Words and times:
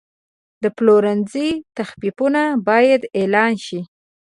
د 0.63 0.65
پلورنځي 0.77 1.49
تخفیفونه 1.77 2.41
باید 2.67 3.01
اعلان 3.19 3.53
شي. 3.65 3.79